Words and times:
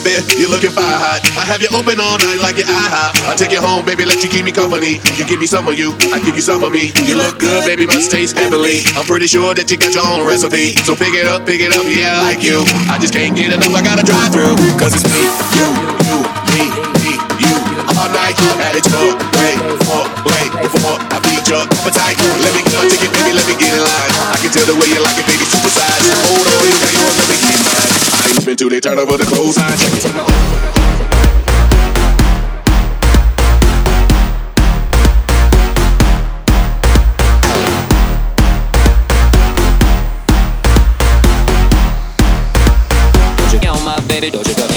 baby, 0.00 0.24
you're 0.40 0.48
looking 0.48 0.72
fire 0.72 0.96
hot. 0.96 1.20
I 1.36 1.44
have 1.44 1.60
you 1.60 1.68
open 1.76 2.00
all 2.00 2.16
night 2.16 2.40
like 2.40 2.56
your 2.56 2.64
IHOP. 2.64 3.28
I 3.28 3.36
take 3.36 3.52
you 3.52 3.60
home, 3.60 3.84
baby, 3.84 4.08
let 4.08 4.24
you 4.24 4.30
keep 4.32 4.44
me 4.48 4.52
company. 4.52 5.04
You 5.20 5.28
give 5.28 5.36
me 5.36 5.44
some 5.44 5.68
of 5.68 5.76
you, 5.76 5.92
I 6.08 6.22
give 6.24 6.32
you 6.32 6.40
some 6.40 6.64
of 6.64 6.72
me. 6.72 6.96
You 7.04 7.20
look 7.20 7.36
good, 7.36 7.68
baby, 7.68 7.84
must 7.84 8.08
taste 8.08 8.38
heavenly. 8.38 8.80
I'm 8.96 9.04
pretty 9.04 9.28
sure 9.28 9.52
that 9.52 9.68
you 9.68 9.76
got 9.76 9.92
your 9.92 10.06
own 10.08 10.24
recipe. 10.24 10.72
So 10.88 10.96
pick 10.96 11.12
it 11.12 11.28
up, 11.28 11.44
pick 11.44 11.60
it 11.60 11.76
up, 11.76 11.84
yeah, 11.84 12.16
I 12.16 12.32
like 12.32 12.40
you. 12.40 12.64
I 12.88 12.96
just 12.96 13.12
can't 13.12 13.36
get 13.36 13.52
enough, 13.52 13.74
I 13.74 13.82
gotta 13.84 14.06
drive 14.06 14.32
through. 14.32 14.56
Cause 14.80 14.96
it's 14.96 15.04
me, 15.04 15.28
you, 15.60 15.68
you, 16.08 16.18
me, 16.56 16.62
me, 17.04 17.12
you. 17.44 17.52
All 17.92 18.08
night, 18.16 18.38
at 18.64 18.72
it 18.72 18.86
your 18.88 19.12
way, 19.36 19.52
for, 19.84 20.08
way, 20.24 20.44
before 20.64 20.96
I 21.12 21.20
beat 21.20 21.44
your 21.52 21.68
appetite. 21.68 22.16
Let 22.40 22.52
me 22.56 22.64
get 22.64 22.80
my 22.80 22.88
ticket, 22.88 23.12
baby, 23.12 23.36
let 23.36 23.44
me 23.44 23.54
get 23.60 23.76
in 23.76 23.82
line. 23.84 24.12
I 24.32 24.40
can 24.40 24.48
tell 24.56 24.64
the 24.64 24.76
way 24.78 24.88
you 24.88 25.04
like 25.04 25.20
it, 25.20 25.26
baby, 25.28 25.44
super 25.44 25.68
size. 25.68 26.06
Hold 26.32 26.48
on, 26.48 26.64
you 26.64 26.76
got 26.80 26.92
yours, 26.96 27.16
let 27.20 27.28
me 27.28 27.36
get 27.44 27.60
mine. 27.60 27.91
Spent 28.22 28.58
two, 28.58 28.68
they 28.68 28.80
turn 28.80 28.98
over 28.98 29.16
the 29.16 29.24
clothes, 29.24 29.58
I 29.58 29.76
check 29.76 29.92
it. 29.92 30.42
Don't 44.30 44.46
you 44.48 44.54
get 44.54 44.71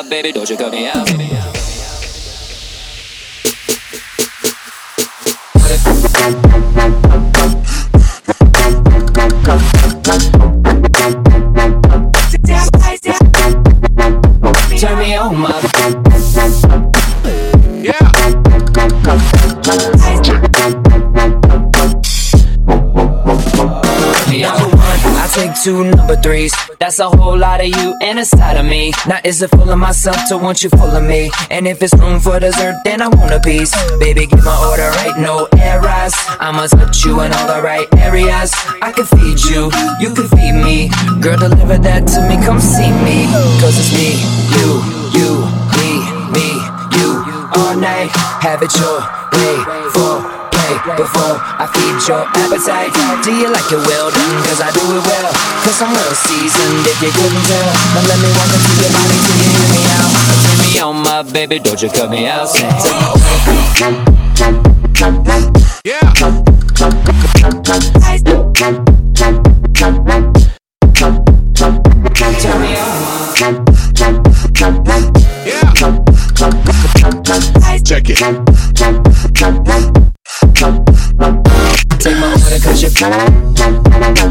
on 0.00 0.08
baby, 0.08 0.32
don't 0.32 0.48
you 0.48 0.56
cut 0.56 0.72
me 0.72 0.88
out. 0.88 1.06
Don't 1.06 1.18
you 1.18 1.28
get 1.28 1.42
on 1.42 1.50
my 1.50 1.90
baby, 5.60 5.82
don't 5.82 6.02
you 6.02 6.08
cut 6.08 6.32
me 6.32 6.80
out. 12.60 13.30
Turn 14.80 14.98
me 14.98 15.16
on, 15.16 15.36
my 15.36 15.50
Yeah. 17.82 18.10
Number 24.40 24.76
I 24.78 25.28
take 25.34 25.54
two 25.62 25.84
number 26.10 26.22
threes. 26.22 26.54
That's 26.78 26.98
a 26.98 27.08
whole 27.08 27.36
lot 27.36 27.60
of 27.60 27.66
you 27.66 27.96
and 28.00 28.18
a 28.18 28.24
side 28.24 28.56
of 28.56 28.66
me. 28.66 28.92
Now 29.06 29.20
is 29.24 29.42
it 29.42 29.50
full 29.50 29.70
of 29.70 29.78
myself 29.78 30.16
to 30.28 30.38
want 30.38 30.62
you 30.62 30.70
full 30.70 30.90
of 30.90 31.04
me? 31.04 31.30
And 31.50 31.66
if 31.66 31.82
it's 31.82 31.94
room 31.94 32.20
for 32.20 32.40
dessert, 32.40 32.76
then 32.84 33.00
I 33.02 33.08
want 33.08 33.32
a 33.32 33.40
piece. 33.40 33.72
Baby, 33.98 34.26
get 34.26 34.42
my 34.42 34.56
order 34.68 34.88
right, 34.98 35.18
no 35.18 35.48
errors. 35.58 36.14
I'ma 36.40 36.66
touch 36.66 37.04
you 37.04 37.20
in 37.20 37.32
all 37.32 37.46
the 37.46 37.62
right 37.62 37.86
areas. 37.98 38.52
I 38.82 38.92
can 38.92 39.06
feed 39.06 39.40
you, 39.50 39.70
you 40.00 40.14
can 40.14 40.28
feed 40.28 40.54
me. 40.54 40.90
Girl, 41.20 41.38
deliver 41.38 41.78
that 41.78 42.06
to 42.14 42.18
me, 42.28 42.36
come 42.44 42.60
see 42.60 42.90
me. 43.06 43.26
Cause 43.60 43.76
it's 43.78 43.92
me, 43.92 44.18
you, 44.56 44.68
you, 45.14 45.30
me, 45.78 45.90
me, 46.34 46.48
you. 46.98 47.10
All 47.56 47.76
night, 47.76 48.10
have 48.42 48.62
it 48.62 48.72
your 48.78 48.98
way 49.34 49.56
for 49.92 50.40
play 50.70 50.96
before 50.96 51.36
I 51.38 51.66
feed 51.70 51.98
your 52.08 52.22
appetite. 52.26 52.92
Do 53.24 53.32
you 53.34 53.50
like 53.50 53.68
it 53.70 53.82
well 53.86 54.10
done? 54.10 54.36
Cause 54.46 54.60
I 54.60 54.70
seasoned 56.26 56.86
if 56.86 56.98
you 57.02 57.10
couldn't 57.12 57.44
tell. 57.46 57.70
Now 57.94 58.02
let 58.08 58.18
me 58.20 58.28
walk 58.36 58.50
into 58.52 58.72
your 58.80 58.92
body 58.92 59.16
till 59.24 59.36
you 59.40 59.48
hear 59.54 59.68
me 59.72 59.80
out. 59.94 60.10
Turn 60.42 60.56
me 60.58 60.80
on, 60.80 60.96
my 61.02 61.22
baby, 61.32 61.58
don't 61.58 61.80
you 61.80 61.88
cut 61.90 62.10
me 62.10 62.26
out. 62.26 62.48
Say, 62.48 62.66
Yeah. 65.84 66.12
turn 72.40 72.60
me 72.60 72.76
on. 72.76 73.00
Yeah. 75.46 75.70
Check 77.84 78.10
it. 78.10 78.18
Take 81.98 82.16
my 82.16 82.32
order 82.32 82.58
cause 82.62 82.82
you 82.82 82.90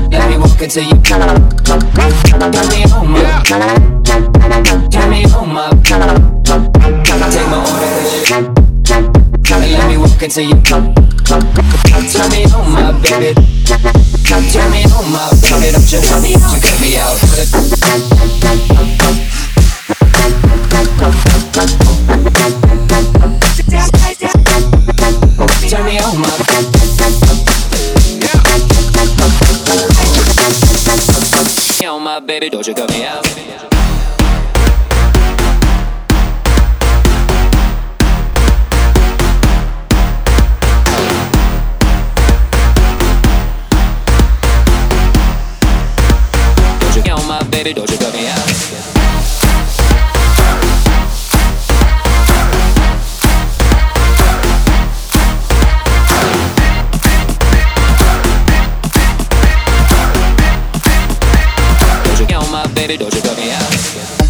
Let 0.10 0.30
me 0.30 0.38
walk 0.38 0.62
into 0.62 0.84
you. 0.84 1.49
Turn 2.40 2.52
me 2.70 2.86
on, 2.86 3.12
my. 3.12 3.44
Turn 4.90 5.10
me 5.10 5.26
on, 5.26 5.50
my. 5.54 5.70
Take 7.30 7.48
my 7.50 7.58
order 7.60 7.92
you 9.60 9.78
Let 9.78 9.88
me 9.90 9.98
walk 9.98 10.24
into 10.24 10.44
you. 10.46 10.62
Turn 10.62 10.94
me 12.32 12.46
on, 12.46 12.72
my 12.72 12.92
baby. 13.02 13.36
Turn 14.24 14.72
me 14.72 14.86
on, 14.86 15.12
my 15.12 15.30
baby. 15.42 15.68
Don't 15.74 15.92
you 15.92 16.00
turn 16.00 16.22
me 16.24 16.36
out. 16.36 16.54
You 16.54 16.62
cut 16.62 16.80
me 16.80 16.96
out. 16.96 17.79
My 32.10 32.20
baby, 32.20 32.50
don't 32.50 32.66
you 32.66 32.74
cut 32.74 32.90
me 32.90 33.06
out. 33.06 33.24
Don't 46.82 47.06
you 47.06 47.14
on 47.14 47.28
my 47.28 47.44
baby, 47.52 47.74
don't 47.74 47.92
you 47.92 47.98
cut 48.00 48.14
me 48.16 48.28
out. 48.28 48.99
Don't 63.22 63.40
you. 63.40 64.30